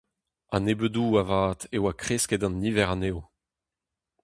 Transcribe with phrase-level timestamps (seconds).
[0.55, 3.21] A-nebeudoù avat e oa kresket an niver anezho.